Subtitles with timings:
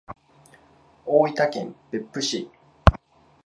[1.05, 2.49] 大分県別府市